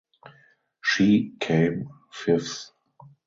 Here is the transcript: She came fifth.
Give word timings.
She 0.81 1.35
came 1.39 1.89
fifth. 2.11 2.71